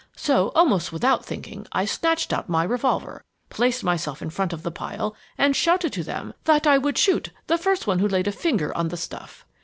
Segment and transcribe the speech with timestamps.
[0.15, 4.71] So, almost without thinking, I snatched out my revolver, placed myself in front of the
[4.71, 8.31] pile, and shouted to them that I would shoot the first one who laid a
[8.31, 9.45] finger on the stuff.